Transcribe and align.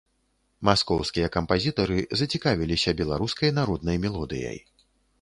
Маскоўскія 0.69 1.27
кампазітары 1.35 1.99
зацікавіліся 2.23 2.97
беларускай 3.05 3.57
народнай 3.63 3.97
мелодыяй. 4.09 4.59